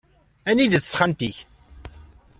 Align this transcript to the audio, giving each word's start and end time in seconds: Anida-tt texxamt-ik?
Anida-tt 0.49 0.85
texxamt-ik? 0.91 1.37